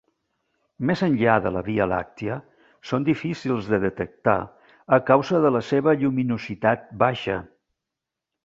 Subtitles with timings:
[0.89, 2.37] Més enllà de la Via Làctia
[2.91, 4.37] són difícils de detectar
[4.99, 7.41] a causa de la seva lluminositat baixa.